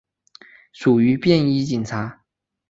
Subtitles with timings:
[0.73, 2.23] 属于便衣警察。